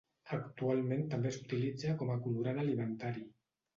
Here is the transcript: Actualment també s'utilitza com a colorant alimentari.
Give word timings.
Actualment 0.35 1.03
també 1.11 1.33
s'utilitza 1.35 1.93
com 2.01 2.13
a 2.15 2.19
colorant 2.25 2.63
alimentari. 2.67 3.27